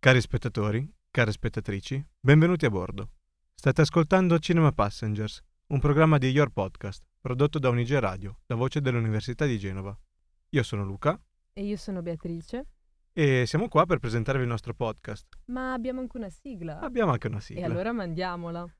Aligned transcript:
Cari 0.00 0.20
spettatori, 0.20 0.88
care 1.10 1.32
spettatrici, 1.32 2.00
benvenuti 2.20 2.64
a 2.64 2.70
bordo. 2.70 3.14
State 3.52 3.80
ascoltando 3.80 4.38
Cinema 4.38 4.70
Passengers, 4.70 5.42
un 5.66 5.80
programma 5.80 6.18
di 6.18 6.28
Your 6.28 6.50
Podcast, 6.52 7.02
prodotto 7.20 7.58
da 7.58 7.68
Unige 7.68 7.98
Radio, 7.98 8.38
la 8.46 8.54
voce 8.54 8.80
dell'Università 8.80 9.44
di 9.44 9.58
Genova. 9.58 9.98
Io 10.50 10.62
sono 10.62 10.84
Luca. 10.84 11.20
E 11.52 11.64
io 11.64 11.76
sono 11.76 12.00
Beatrice. 12.00 12.66
E 13.12 13.44
siamo 13.46 13.66
qua 13.66 13.86
per 13.86 13.98
presentarvi 13.98 14.42
il 14.42 14.48
nostro 14.48 14.72
podcast. 14.72 15.26
Ma 15.46 15.72
abbiamo 15.72 15.98
anche 15.98 16.16
una 16.16 16.30
sigla. 16.30 16.78
Abbiamo 16.78 17.10
anche 17.10 17.26
una 17.26 17.40
sigla. 17.40 17.62
E 17.62 17.64
allora 17.64 17.90
mandiamola. 17.90 18.72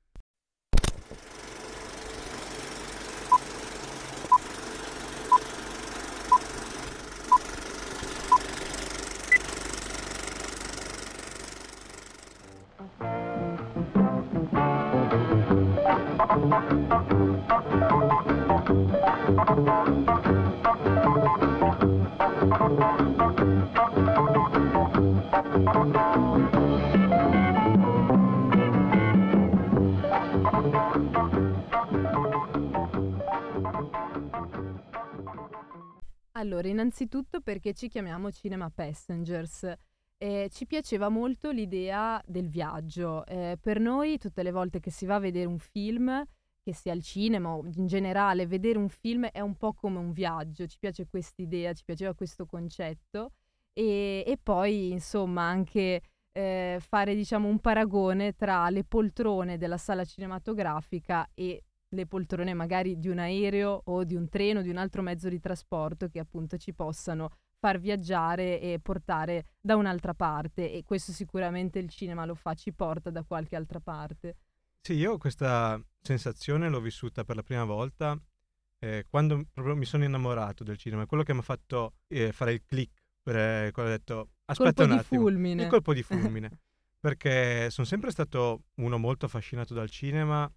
Allora, 36.38 36.68
innanzitutto 36.68 37.40
perché 37.40 37.74
ci 37.74 37.88
chiamiamo 37.88 38.30
Cinema 38.30 38.70
Passengers. 38.70 39.72
Eh, 40.16 40.48
ci 40.52 40.66
piaceva 40.66 41.08
molto 41.08 41.50
l'idea 41.50 42.22
del 42.24 42.48
viaggio. 42.48 43.26
Eh, 43.26 43.58
per 43.60 43.80
noi, 43.80 44.18
tutte 44.18 44.42
le 44.42 44.52
volte 44.52 44.80
che 44.80 44.90
si 44.90 45.04
va 45.04 45.16
a 45.16 45.20
vedere 45.20 45.46
un 45.46 45.58
film, 45.58 46.22
che 46.68 46.74
sia 46.74 46.92
al 46.92 47.02
cinema 47.02 47.54
o 47.54 47.64
in 47.76 47.86
generale, 47.86 48.46
vedere 48.46 48.76
un 48.76 48.90
film 48.90 49.24
è 49.24 49.40
un 49.40 49.56
po' 49.56 49.72
come 49.72 49.98
un 49.98 50.12
viaggio. 50.12 50.66
Ci 50.66 50.76
piace 50.78 51.06
questa 51.06 51.40
idea, 51.40 51.72
ci 51.72 51.82
piaceva 51.82 52.12
questo 52.12 52.44
concetto. 52.44 53.32
E, 53.72 54.22
e 54.26 54.38
poi, 54.42 54.90
insomma, 54.90 55.44
anche 55.44 56.02
eh, 56.30 56.78
fare, 56.78 57.14
diciamo, 57.14 57.48
un 57.48 57.58
paragone 57.58 58.34
tra 58.34 58.68
le 58.68 58.84
poltrone 58.84 59.56
della 59.56 59.78
sala 59.78 60.04
cinematografica 60.04 61.30
e 61.32 61.62
le 61.88 62.06
poltrone 62.06 62.52
magari 62.52 62.98
di 62.98 63.08
un 63.08 63.18
aereo 63.18 63.80
o 63.86 64.04
di 64.04 64.14
un 64.14 64.28
treno, 64.28 64.60
di 64.60 64.68
un 64.68 64.76
altro 64.76 65.00
mezzo 65.00 65.30
di 65.30 65.40
trasporto 65.40 66.08
che 66.08 66.18
appunto 66.18 66.58
ci 66.58 66.74
possano 66.74 67.30
far 67.58 67.78
viaggiare 67.78 68.60
e 68.60 68.78
portare 68.78 69.46
da 69.58 69.74
un'altra 69.76 70.12
parte 70.12 70.70
e 70.70 70.84
questo 70.84 71.12
sicuramente 71.12 71.78
il 71.78 71.88
cinema 71.88 72.26
lo 72.26 72.34
fa, 72.34 72.52
ci 72.52 72.74
porta 72.74 73.08
da 73.08 73.22
qualche 73.22 73.56
altra 73.56 73.80
parte. 73.80 74.36
Sì, 74.80 74.94
io 74.94 75.18
questa 75.18 75.80
sensazione 76.00 76.68
l'ho 76.68 76.80
vissuta 76.80 77.24
per 77.24 77.36
la 77.36 77.42
prima 77.42 77.64
volta 77.64 78.18
eh, 78.80 79.04
quando 79.08 79.46
proprio 79.52 79.74
mi 79.74 79.84
sono 79.84 80.04
innamorato 80.04 80.64
del 80.64 80.78
cinema, 80.78 81.06
quello 81.06 81.22
che 81.22 81.32
mi 81.32 81.40
ha 81.40 81.42
fatto 81.42 81.94
eh, 82.06 82.32
fare 82.32 82.52
il 82.52 82.62
click, 82.64 83.02
per, 83.22 83.36
eh, 83.36 83.72
ho 83.74 83.84
detto 83.84 84.30
aspetta 84.44 84.82
colpo 84.84 84.92
un 84.92 84.98
attimo, 84.98 85.20
fulmine. 85.22 85.62
il 85.62 85.68
colpo 85.68 85.92
di 85.92 86.02
fulmine, 86.04 86.60
perché 87.00 87.70
sono 87.70 87.86
sempre 87.86 88.10
stato 88.10 88.64
uno 88.76 88.98
molto 88.98 89.26
affascinato 89.26 89.74
dal 89.74 89.90
cinema 89.90 90.50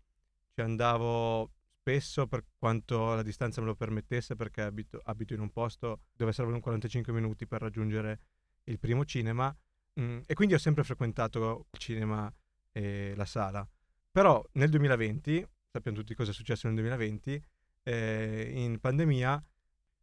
ci 0.53 0.61
andavo 0.61 1.51
spesso 1.79 2.27
per 2.27 2.43
quanto 2.57 3.15
la 3.15 3.23
distanza 3.23 3.61
me 3.61 3.67
lo 3.67 3.75
permettesse 3.75 4.35
perché 4.35 4.61
abito, 4.61 4.99
abito 5.03 5.33
in 5.33 5.39
un 5.39 5.49
posto 5.49 6.01
dove 6.13 6.31
servono 6.33 6.59
45 6.59 7.11
minuti 7.13 7.47
per 7.47 7.61
raggiungere 7.61 8.19
il 8.65 8.77
primo 8.77 9.05
cinema 9.05 9.55
mm, 9.99 10.19
e 10.27 10.33
quindi 10.33 10.53
ho 10.53 10.59
sempre 10.59 10.83
frequentato 10.83 11.67
il 11.71 11.79
cinema 11.79 12.31
e 12.71 13.13
la 13.15 13.25
sala. 13.25 13.67
Però 14.11 14.43
nel 14.53 14.69
2020, 14.69 15.47
sappiamo 15.71 15.97
tutti 15.97 16.13
cosa 16.13 16.31
è 16.31 16.33
successo 16.33 16.67
nel 16.67 16.75
2020, 16.75 17.43
eh, 17.83 18.51
in 18.53 18.79
pandemia, 18.79 19.43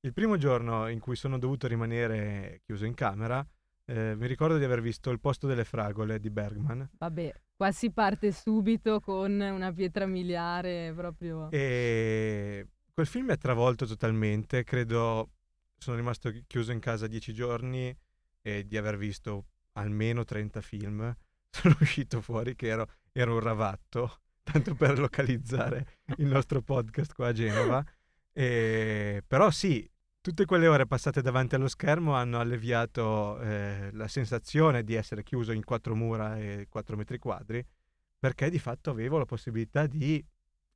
il 0.01 0.13
primo 0.13 0.37
giorno 0.39 0.89
in 0.89 0.99
cui 0.99 1.15
sono 1.15 1.39
dovuto 1.39 1.67
rimanere 1.67 2.63
chiuso 2.65 2.87
in 2.87 2.95
camera, 2.95 3.47
eh, 3.85 4.15
mi 4.17 4.27
ricordo 4.27 4.59
di 4.59 4.65
aver 4.65 4.81
visto 4.81 5.11
Il 5.11 5.21
posto 5.21 5.47
delle 5.47 5.65
fragole 5.65 6.21
di 6.21 6.31
Bergman. 6.31 6.89
Vabbè, 6.99 7.35
qua 7.57 7.71
si 7.73 7.91
parte 7.91 8.33
subito 8.33 9.01
con 9.01 9.41
una 9.41 9.73
pietra 9.73 10.07
miliare 10.07 10.93
proprio. 10.95 11.51
E 11.51 12.67
quel 12.95 13.07
film 13.07 13.27
mi 13.27 13.33
ha 13.33 13.37
travolto 13.37 13.87
totalmente, 13.87 14.65
credo 14.65 15.31
sono 15.79 15.97
rimasto 15.97 16.33
chiuso 16.47 16.73
in 16.73 16.81
casa 16.81 17.07
dieci 17.07 17.33
giorni 17.33 17.97
e 18.43 18.67
di 18.67 18.77
aver 18.77 18.97
visto 18.97 19.47
almeno 19.73 20.25
30 20.25 20.61
film. 20.61 21.17
Sono 21.51 21.77
uscito 21.81 22.21
fuori 22.21 22.55
che 22.55 22.67
ero, 22.67 22.87
ero 23.21 23.35
un 23.35 23.41
ravatto, 23.41 24.21
tanto 24.43 24.75
per 24.75 24.99
localizzare 24.99 25.99
il 26.19 26.27
nostro 26.27 26.63
podcast 26.63 27.15
qua 27.15 27.29
a 27.29 27.33
Genova. 27.33 27.85
E, 28.33 29.23
però 29.27 29.51
sì, 29.51 29.91
tutte 30.21 30.45
quelle 30.45 30.69
ore 30.69 30.87
passate 30.87 31.21
davanti 31.21 31.57
allo 31.57 31.69
schermo 31.69 32.15
hanno 32.15 32.39
alleviato 32.39 33.41
eh, 33.41 33.91
la 33.93 34.07
sensazione 34.07 34.85
di 34.85 34.95
essere 34.95 35.25
chiuso 35.25 35.51
in 35.53 35.65
quattro 35.65 35.97
mura 35.97 36.39
e 36.39 36.67
quattro 36.69 36.97
metri 36.97 37.19
quadri, 37.19 37.65
perché 38.19 38.51
di 38.51 38.61
fatto 38.61 38.91
avevo 38.91 39.19
la 39.19 39.25
possibilità 39.25 39.87
di 39.87 40.25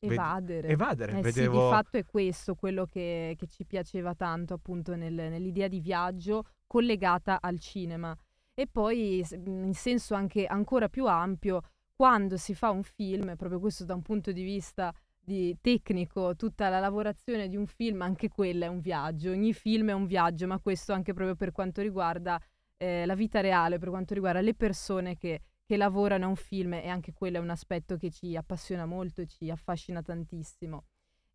evadere. 0.01 0.69
Evadere. 0.69 1.19
Eh 1.19 1.21
Vedevo... 1.23 1.55
sì, 1.55 1.65
di 1.65 1.71
fatto 1.71 1.97
è 1.99 2.05
questo 2.05 2.55
quello 2.57 2.87
che, 2.87 3.37
che 3.39 3.47
ci 3.47 3.65
piaceva 3.65 4.15
tanto 4.15 4.55
appunto 4.55 4.97
nel, 4.97 5.15
nell'idea 5.15 5.69
di 5.69 5.81
viaggio 5.81 6.45
collegata 6.67 7.39
al 7.41 7.61
cinema. 7.61 8.17
E 8.55 8.67
poi 8.67 9.25
in 9.47 9.73
senso 9.73 10.15
anche 10.15 10.45
ancora 10.45 10.89
più 10.89 11.07
ampio, 11.07 11.63
quando 12.03 12.37
si 12.37 12.53
fa 12.53 12.71
un 12.71 12.83
film, 12.83 13.37
proprio 13.37 13.61
questo 13.61 13.85
da 13.85 13.95
un 13.95 14.03
punto 14.03 14.33
di 14.33 14.43
vista 14.43 14.93
di 15.21 15.57
tecnico, 15.61 16.35
tutta 16.35 16.69
la 16.69 16.81
lavorazione 16.81 17.47
di 17.47 17.57
un 17.57 17.69
film, 17.69 18.03
anche 18.03 18.29
quella 18.29 18.67
è 18.67 18.69
un 18.69 18.81
viaggio, 18.81 19.31
ogni 19.31 19.53
film 19.53 19.91
è 19.91 19.93
un 19.93 20.07
viaggio, 20.07 20.49
ma 20.49 20.59
questo 20.59 20.93
anche 20.93 21.13
proprio 21.15 21.37
per 21.37 21.53
quanto 21.53 21.81
riguarda 21.81 22.43
eh, 22.77 23.07
la 23.07 23.15
vita 23.15 23.41
reale, 23.41 23.79
per 23.79 23.91
quanto 23.91 24.15
riguarda 24.15 24.41
le 24.41 24.53
persone 24.53 25.17
che, 25.17 25.43
che 25.65 25.77
lavorano 25.77 26.25
a 26.25 26.29
un 26.29 26.35
film 26.35 26.73
e 26.73 26.89
anche 26.89 27.13
quello 27.13 27.37
è 27.37 27.41
un 27.41 27.51
aspetto 27.51 27.97
che 27.97 28.11
ci 28.11 28.35
appassiona 28.35 28.85
molto 28.85 29.25
ci 29.25 29.49
affascina 29.49 30.03
tantissimo. 30.03 30.83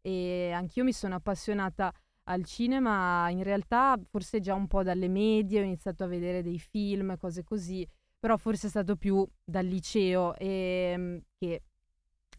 E 0.02 0.52
anch'io 0.52 0.84
mi 0.84 0.92
sono 0.92 1.16
appassionata 1.16 1.94
al 2.24 2.44
cinema, 2.44 3.30
in 3.30 3.44
realtà 3.44 3.98
forse 4.10 4.42
già 4.42 4.54
un 4.54 4.68
po' 4.68 4.84
dalle 4.84 5.08
medie, 5.08 5.62
ho 5.62 5.64
iniziato 5.64 6.04
a 6.04 6.08
vedere 6.08 6.44
dei 6.44 6.60
film, 6.60 7.16
cose 7.16 7.46
così, 7.46 7.88
però 8.20 8.38
forse 8.38 8.68
è 8.68 8.70
stato 8.70 8.96
più 8.96 9.28
dal 9.44 9.66
liceo 9.66 10.36
e, 10.36 10.92
ehm, 10.94 11.22
che 11.38 11.62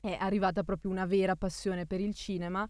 è 0.00 0.16
arrivata 0.18 0.62
proprio 0.62 0.90
una 0.90 1.06
vera 1.06 1.36
passione 1.36 1.86
per 1.86 2.00
il 2.00 2.14
cinema 2.14 2.68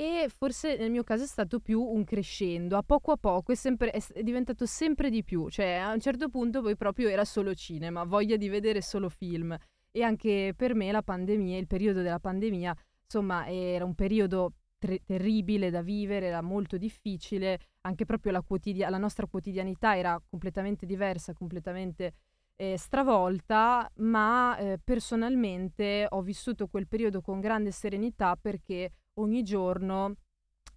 e 0.00 0.28
forse 0.28 0.76
nel 0.76 0.92
mio 0.92 1.02
caso 1.02 1.24
è 1.24 1.26
stato 1.26 1.58
più 1.58 1.82
un 1.82 2.04
crescendo, 2.04 2.76
a 2.76 2.84
poco 2.84 3.10
a 3.10 3.16
poco 3.16 3.50
è, 3.50 3.56
sempre, 3.56 3.90
è, 3.90 4.22
diventato 4.22 4.64
sempre 4.64 5.10
di 5.10 5.24
più, 5.24 5.48
cioè 5.48 5.74
a 5.74 5.92
un 5.92 6.00
certo 6.00 6.28
punto 6.28 6.62
poi 6.62 6.76
proprio 6.76 7.08
era 7.08 7.24
solo 7.24 7.52
cinema, 7.54 8.04
voglia 8.04 8.36
di 8.36 8.48
vedere 8.48 8.80
solo 8.80 9.08
film 9.08 9.56
e 9.90 10.02
anche 10.02 10.54
per 10.56 10.74
me 10.76 10.92
la 10.92 11.02
pandemia, 11.02 11.58
il 11.58 11.66
periodo 11.66 12.02
della 12.02 12.20
pandemia, 12.20 12.76
insomma 13.04 13.48
era 13.48 13.84
un 13.84 13.94
periodo 13.96 14.52
ter- 14.78 15.02
terribile 15.04 15.70
da 15.70 15.82
vivere, 15.82 16.26
era 16.26 16.42
molto 16.42 16.76
difficile, 16.76 17.58
anche 17.80 18.04
proprio 18.04 18.30
la, 18.30 18.42
quotidia- 18.42 18.90
la 18.90 18.98
nostra 18.98 19.26
quotidianità 19.26 19.96
era 19.96 20.20
completamente 20.30 20.86
diversa, 20.86 21.32
completamente 21.32 22.14
eh, 22.60 22.76
stravolta, 22.76 23.88
ma 23.98 24.56
eh, 24.58 24.80
personalmente 24.82 26.06
ho 26.08 26.22
vissuto 26.22 26.66
quel 26.66 26.88
periodo 26.88 27.20
con 27.20 27.38
grande 27.38 27.70
serenità 27.70 28.34
perché 28.34 28.90
ogni 29.14 29.44
giorno 29.44 30.16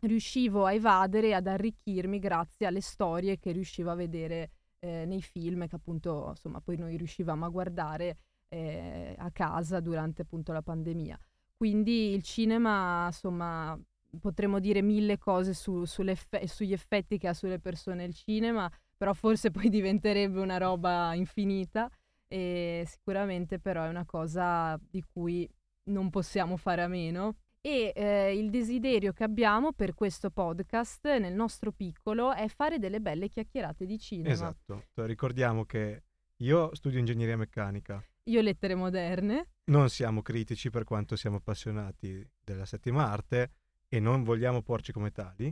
riuscivo 0.02 0.66
a 0.66 0.74
evadere, 0.74 1.34
ad 1.34 1.48
arricchirmi 1.48 2.20
grazie 2.20 2.68
alle 2.68 2.82
storie 2.82 3.40
che 3.40 3.52
riuscivo 3.52 3.90
a 3.90 3.96
vedere 3.96 4.52
eh, 4.80 5.06
nei 5.06 5.22
film 5.24 5.68
che 5.68 5.76
appunto 5.76 6.28
insomma 6.30 6.62
poi 6.62 6.78
noi 6.78 6.98
riuscivamo 6.98 7.46
a 7.46 7.50
guardare 7.50 8.18
eh, 8.50 9.16
a 9.18 9.32
casa 9.32 9.80
durante 9.80 10.22
appunto 10.22 10.52
la 10.52 10.62
pandemia. 10.62 11.20
Quindi 11.58 12.14
il 12.14 12.22
cinema 12.22 13.08
insomma 13.08 13.80
potremmo 14.20 14.60
dire 14.60 14.84
mille 14.84 15.18
cose 15.18 15.56
su, 15.56 15.86
sugli 15.86 16.74
effetti 16.74 17.18
che 17.18 17.28
ha 17.28 17.34
sulle 17.34 17.60
persone 17.60 18.04
il 18.04 18.14
cinema, 18.14 18.72
però 19.02 19.16
forse 19.16 19.50
poi 19.50 19.68
diventerebbe 19.70 20.40
una 20.40 20.58
roba 20.58 21.16
infinita 21.16 21.90
e 22.28 22.84
sicuramente 22.86 23.58
però 23.58 23.84
è 23.84 23.88
una 23.88 24.06
cosa 24.06 24.80
di 24.80 25.04
cui 25.12 25.50
non 25.86 26.12
possiamo 26.12 26.56
fare 26.56 26.84
a 26.84 26.88
meno. 26.88 27.38
E 27.62 27.94
eh, 27.96 28.38
il 28.38 28.52
desiderio 28.52 29.12
che 29.12 29.24
abbiamo 29.24 29.72
per 29.74 29.96
questo 29.96 30.30
podcast, 30.30 31.08
nel 31.18 31.34
nostro 31.34 31.72
piccolo, 31.72 32.32
è 32.32 32.48
fare 32.48 32.78
delle 32.78 33.00
belle 33.00 33.28
chiacchierate 33.28 33.88
di 33.88 33.98
cinema. 33.98 34.30
Esatto, 34.30 34.84
ricordiamo 34.94 35.66
che 35.66 36.04
io 36.38 36.74
studio 36.76 37.00
ingegneria 37.00 37.38
meccanica. 37.38 38.04
Io 38.26 38.42
lettere 38.42 38.76
moderne. 38.76 39.48
Non 39.66 39.90
siamo 39.90 40.22
critici 40.22 40.70
per 40.70 40.84
quanto 40.84 41.16
siamo 41.16 41.38
appassionati 41.38 42.24
della 42.40 42.66
settima 42.66 43.10
arte 43.10 43.52
e 43.90 44.00
non 44.00 44.22
vogliamo 44.22 44.62
porci 44.62 44.92
come 44.92 45.10
tali. 45.10 45.52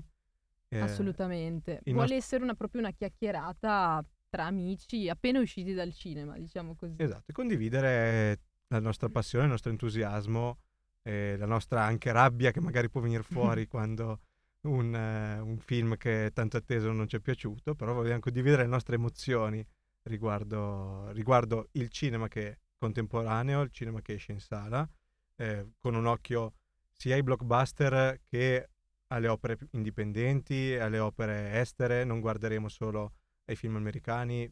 Eh, 0.70 0.80
Assolutamente. 0.80 1.82
Vuole 1.86 2.00
nost- 2.00 2.14
essere 2.14 2.44
una, 2.44 2.54
proprio 2.54 2.82
una 2.82 2.92
chiacchierata 2.92 4.06
tra 4.30 4.46
amici 4.46 5.10
appena 5.10 5.40
usciti 5.40 5.74
dal 5.74 5.94
cinema, 5.94 6.38
diciamo 6.38 6.76
così. 6.76 6.96
Esatto, 6.98 7.32
e 7.32 7.34
condividere 7.34 8.40
la 8.68 8.80
nostra 8.80 9.10
passione, 9.10 9.46
il 9.46 9.52
nostro 9.52 9.72
entusiasmo, 9.72 10.60
eh, 11.02 11.36
la 11.38 11.48
nostra 11.48 11.84
anche 11.84 12.12
rabbia 12.12 12.52
che 12.52 12.62
magari 12.62 12.90
può 12.90 13.02
venire 13.02 13.24
fuori 13.24 13.66
quando 13.68 14.20
un, 14.62 14.94
uh, 14.94 15.46
un, 15.46 15.58
film 15.58 15.96
che 15.98 16.28
è 16.28 16.34
tanto 16.34 16.58
atteso 16.58 16.92
non 16.92 17.08
ci 17.08 17.16
è 17.16 17.20
piaciuto, 17.20 17.76
però 17.76 17.94
vogliamo 17.94 18.20
condividere 18.20 18.64
le 18.64 18.70
nostre 18.70 18.96
emozioni 18.96 19.66
riguardo, 20.04 21.10
riguardo 21.12 21.70
il 21.74 21.90
cinema 21.90 22.28
che 22.28 22.50
è 22.50 22.58
contemporaneo, 22.78 23.62
il 23.62 23.72
cinema 23.72 24.02
che 24.02 24.14
esce 24.14 24.34
in 24.34 24.40
sala, 24.40 24.88
eh, 25.36 25.72
con 25.78 25.96
un 25.96 26.06
occhio 26.06 26.54
sia 26.92 27.16
ai 27.16 27.24
blockbuster 27.24 28.22
che 28.26 28.70
alle 29.12 29.28
opere 29.28 29.58
indipendenti, 29.72 30.76
alle 30.76 31.00
opere 31.00 31.60
estere, 31.60 32.04
non 32.04 32.20
guarderemo 32.20 32.68
solo 32.68 33.14
ai 33.46 33.56
film 33.56 33.76
americani, 33.76 34.52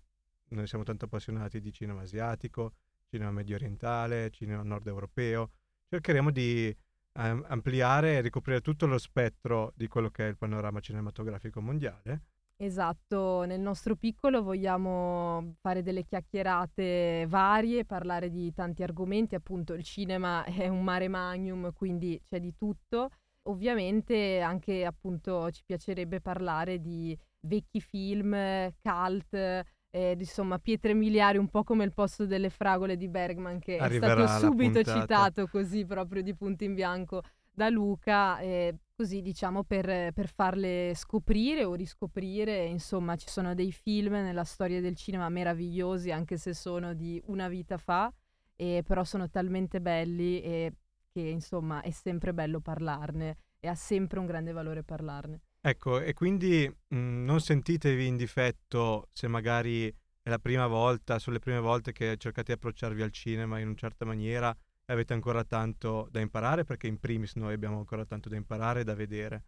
noi 0.50 0.68
siamo 0.68 0.83
tanto 0.83 1.06
appassionati 1.06 1.59
di 1.59 1.71
cinema 1.71 2.01
asiatico, 2.01 2.74
cinema 3.09 3.31
medio 3.31 3.56
orientale, 3.56 4.30
cinema 4.31 4.63
nord 4.63 4.88
europeo, 4.88 5.51
cercheremo 5.89 6.31
di 6.31 6.75
um, 7.13 7.44
ampliare 7.48 8.15
e 8.15 8.21
ricoprire 8.21 8.62
tutto 8.62 8.86
lo 8.86 8.98
spettro 8.98 9.74
di 9.75 9.88
quello 9.88 10.09
che 10.09 10.25
è 10.25 10.30
il 10.30 10.38
panorama 10.38 10.80
cinematografico 10.80 11.62
mondiale. 11.62 12.21
Esatto, 12.59 13.44
nel 13.45 13.59
nostro 13.59 13.95
piccolo 13.95 14.42
vogliamo 14.42 15.57
fare 15.59 15.83
delle 15.83 16.04
chiacchierate 16.04 17.25
varie, 17.27 17.86
parlare 17.86 18.31
di 18.31 18.51
tanti 18.51 18.81
argomenti, 18.81 19.36
appunto 19.36 19.74
il 19.74 19.83
cinema 19.83 20.44
è 20.44 20.68
un 20.68 20.83
mare 20.83 21.07
magnum, 21.07 21.71
quindi 21.74 22.19
c'è 22.24 22.39
di 22.39 22.56
tutto. 22.56 23.12
Ovviamente 23.48 24.40
anche 24.40 24.86
appunto 24.86 25.50
ci 25.52 25.64
piacerebbe 25.66 26.22
parlare 26.22 26.80
di 26.80 27.18
vecchi 27.42 27.80
film, 27.80 28.36
cult, 28.82 29.34
eh, 29.34 30.16
insomma 30.18 30.60
pietre 30.60 30.94
miliari, 30.94 31.38
un 31.38 31.50
po' 31.50 31.64
come 31.64 31.84
il 31.84 31.94
posto 31.94 32.26
delle 32.26 32.50
fragole 32.50 32.98
di 32.98 33.08
Bergman 33.08 33.60
che 33.60 33.78
Arriverà 33.78 34.24
è 34.24 34.28
stato 34.28 34.46
subito 34.46 34.82
puntata. 34.82 35.00
citato 35.00 35.48
così 35.48 35.86
proprio 35.86 36.22
di 36.22 36.36
punto 36.36 36.64
in 36.64 36.74
bianco 36.74 37.22
da 37.58 37.70
Luca, 37.70 38.38
eh, 38.40 38.76
così 38.96 39.24
diciamo 39.24 39.64
per, 39.64 40.14
per, 40.14 40.28
farle 40.28 40.94
scoprire 40.94 41.64
o 41.64 41.74
riscoprire, 41.74 42.66
insomma 42.66 43.16
ci 43.16 43.28
sono 43.30 43.56
dei 43.56 43.72
film 43.72 44.14
nella 44.14 44.44
storia 44.44 44.80
del 44.80 44.96
cinema 44.96 45.28
meravigliosi 45.30 46.12
anche 46.12 46.38
se 46.38 46.54
sono 46.54 46.94
di 46.94 47.20
una 47.26 47.48
vita 47.48 47.78
fa, 47.78 48.14
eh, 48.56 48.84
però 48.86 49.04
sono 49.04 49.28
talmente 49.28 49.82
belli 49.82 50.40
e 50.42 50.72
che 51.18 51.30
insomma 51.30 51.81
è 51.81 51.90
sempre 51.90 52.31
bello 52.31 52.60
parlarne 52.60 53.38
e 53.60 53.68
ha 53.68 53.74
sempre 53.74 54.19
un 54.19 54.28
grande 54.28 54.52
valore 54.52 54.84
parlarne. 54.84 55.42
Ecco, 55.60 56.00
e 56.00 56.14
quindi 56.14 56.68
mh, 56.68 56.96
mhmm, 56.96 57.25
non 57.25 57.42
sentitevi 57.42 58.06
in 58.06 58.16
difetto 58.16 59.10
se 59.14 59.28
magari 59.28 59.88
è 59.88 60.30
la 60.30 60.38
prima 60.38 60.68
volta, 60.68 61.18
sono 61.18 61.36
le 61.36 61.42
prime 61.42 61.60
volte 61.60 61.92
che 61.92 62.18
cercate 62.18 62.44
di 62.48 62.52
approcciarvi 62.52 63.02
al 63.02 63.12
cinema 63.12 63.58
in 63.58 63.68
una 63.68 63.75
certa 63.75 64.06
maniera 64.06 64.56
e 64.86 64.94
avete 64.94 65.14
ancora 65.14 65.44
tanto 65.44 66.08
da 66.12 66.19
imparare, 66.19 66.64
perché 66.64 66.86
in 66.86 67.00
primis 67.00 67.34
noi 67.34 67.54
abbiamo 67.54 67.80
ancora 67.80 68.06
tanto 68.06 68.30
da 68.30 68.36
imparare 68.36 68.81
e 68.81 68.84
da 68.84 68.94
vedere. 68.94 69.46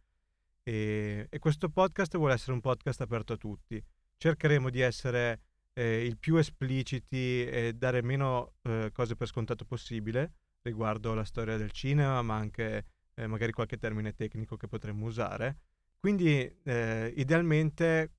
E, 0.63 1.27
e 1.30 1.39
questo 1.39 1.69
podcast 1.69 2.18
vuole 2.18 2.33
essere 2.33 2.54
un 2.54 2.62
podcast 2.62 3.01
aperto 3.01 3.33
a 3.33 3.38
tutti. 3.38 3.81
Cercheremo 4.18 4.71
di 4.71 4.80
essere 4.80 5.42
eh, 5.74 6.04
il 6.04 6.18
più 6.18 6.36
espliciti 6.38 7.45
e 7.45 7.74
dare 7.75 8.01
meno 8.01 8.54
eh, 8.63 8.89
cose 8.92 9.16
per 9.16 9.27
scontato 9.27 9.66
possibile 9.66 10.33
riguardo 10.61 11.13
la 11.13 11.23
storia 11.23 11.57
del 11.57 11.71
cinema, 11.71 12.21
ma 12.21 12.35
anche 12.35 12.85
eh, 13.15 13.27
magari 13.27 13.51
qualche 13.51 13.77
termine 13.77 14.13
tecnico 14.13 14.57
che 14.57 14.67
potremmo 14.67 15.06
usare. 15.06 15.57
Quindi 16.00 16.50
eh, 16.63 17.13
idealmente 17.15 18.11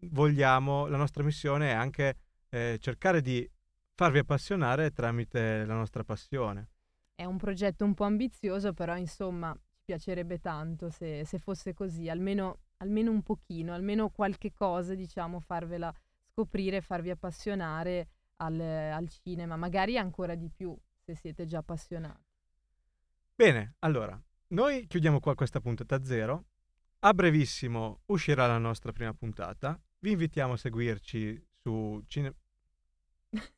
vogliamo, 0.00 0.86
la 0.86 0.96
nostra 0.96 1.22
missione 1.22 1.70
è 1.70 1.74
anche 1.74 2.16
eh, 2.48 2.78
cercare 2.80 3.20
di 3.20 3.48
farvi 3.94 4.18
appassionare 4.18 4.92
tramite 4.92 5.64
la 5.64 5.74
nostra 5.74 6.04
passione. 6.04 6.68
È 7.14 7.24
un 7.24 7.38
progetto 7.38 7.84
un 7.84 7.94
po' 7.94 8.04
ambizioso, 8.04 8.72
però 8.72 8.96
insomma 8.96 9.54
ci 9.70 9.82
piacerebbe 9.84 10.38
tanto 10.38 10.90
se, 10.90 11.24
se 11.24 11.38
fosse 11.38 11.72
così, 11.72 12.08
almeno, 12.08 12.58
almeno, 12.78 13.10
un 13.10 13.22
pochino, 13.22 13.72
almeno 13.72 14.10
qualche 14.10 14.52
cosa, 14.52 14.94
diciamo, 14.94 15.40
farvela 15.40 15.92
scoprire, 16.26 16.82
farvi 16.82 17.10
appassionare 17.10 18.08
al, 18.36 18.60
al 18.60 19.08
cinema, 19.08 19.56
magari 19.56 19.96
ancora 19.96 20.34
di 20.34 20.50
più 20.50 20.76
se 21.06 21.14
siete 21.14 21.46
già 21.46 21.58
appassionati. 21.58 22.24
Bene, 23.36 23.76
allora, 23.80 24.20
noi 24.48 24.86
chiudiamo 24.88 25.20
qua 25.20 25.36
questa 25.36 25.60
puntata 25.60 26.02
zero. 26.02 26.46
A 27.00 27.14
brevissimo 27.14 28.00
uscirà 28.06 28.48
la 28.48 28.58
nostra 28.58 28.90
prima 28.90 29.14
puntata. 29.14 29.80
Vi 30.00 30.10
invitiamo 30.10 30.54
a 30.54 30.56
seguirci 30.56 31.46
su 31.62 32.02
Cine... 32.08 32.34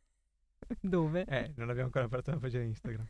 Dove? 0.79 1.25
Eh, 1.25 1.53
non 1.57 1.71
abbiamo 1.71 1.87
ancora 1.87 2.05
aperto 2.05 2.31
la 2.33 2.39
pagina 2.39 2.65
Instagram. 2.65 3.09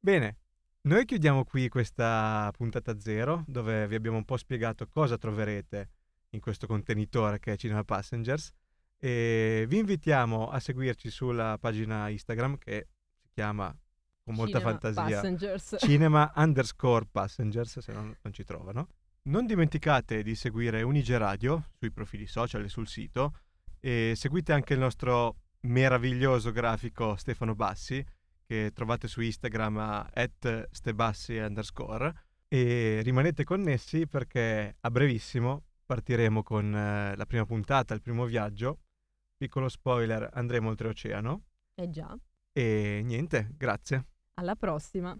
Bene, 0.00 0.38
noi 0.82 1.04
chiudiamo 1.04 1.44
qui 1.44 1.68
questa 1.68 2.50
puntata 2.56 2.98
zero, 2.98 3.44
dove 3.46 3.86
vi 3.86 3.96
abbiamo 3.96 4.16
un 4.16 4.24
po' 4.24 4.38
spiegato 4.38 4.86
cosa 4.86 5.18
troverete 5.18 5.90
in 6.30 6.40
questo 6.40 6.66
contenitore 6.66 7.38
che 7.38 7.52
è 7.52 7.56
Cinema 7.58 7.84
Passengers. 7.84 8.50
E 8.98 9.64
vi 9.68 9.78
invitiamo 9.78 10.48
a 10.48 10.58
seguirci 10.58 11.10
sulla 11.10 11.56
pagina 11.60 12.08
Instagram 12.08 12.58
che 12.58 12.88
si 13.20 13.28
chiama 13.32 13.74
con 14.24 14.34
molta 14.34 14.58
Cinema 14.58 14.78
fantasia. 14.78 15.14
Passengers. 15.16 15.76
Cinema 15.78 16.32
underscore 16.36 17.06
passengers 17.10 17.78
se 17.78 17.92
non, 17.92 18.16
non 18.20 18.32
ci 18.32 18.44
trovano. 18.44 18.88
Non 19.22 19.46
dimenticate 19.46 20.22
di 20.22 20.34
seguire 20.34 20.82
Unige 20.82 21.16
Radio 21.18 21.70
sui 21.78 21.90
profili 21.90 22.26
social 22.26 22.64
e 22.64 22.68
sul 22.68 22.88
sito 22.88 23.34
e 23.80 24.14
seguite 24.16 24.52
anche 24.52 24.74
il 24.74 24.80
nostro 24.80 25.36
meraviglioso 25.60 26.50
grafico 26.50 27.16
Stefano 27.16 27.54
Bassi 27.54 28.04
che 28.46 28.70
trovate 28.72 29.08
su 29.08 29.20
Instagram 29.20 29.76
a 29.76 30.10
stebassi 30.70 31.36
underscore 31.36 32.14
e 32.48 33.00
rimanete 33.02 33.44
connessi 33.44 34.06
perché 34.06 34.76
a 34.80 34.90
brevissimo 34.90 35.64
partiremo 35.84 36.42
con 36.42 36.74
eh, 36.74 37.14
la 37.14 37.26
prima 37.26 37.44
puntata, 37.44 37.94
il 37.94 38.00
primo 38.00 38.24
viaggio. 38.24 38.78
Piccolo 39.38 39.68
spoiler, 39.68 40.30
andremo 40.32 40.68
oltreoceano. 40.68 41.44
Eh 41.76 41.88
già. 41.90 42.12
E 42.52 43.02
niente, 43.04 43.54
grazie. 43.56 44.06
Alla 44.34 44.56
prossima. 44.56 45.16